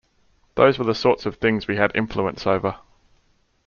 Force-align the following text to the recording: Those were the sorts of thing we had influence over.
Those 0.55 0.79
were 0.79 0.85
the 0.85 0.95
sorts 0.95 1.27
of 1.27 1.35
thing 1.35 1.61
we 1.67 1.75
had 1.75 1.91
influence 1.93 2.47
over. 2.47 2.77